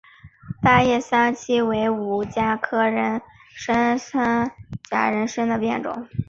[0.63, 3.21] 大叶三七为五加科人
[3.63, 4.17] 参属
[4.89, 6.07] 假人参的变种。